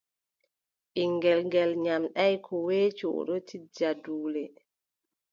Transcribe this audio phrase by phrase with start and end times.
[0.93, 4.43] Ɓiŋngel ngeel nyamɗaay, ko weeti o ɗon tijja duule.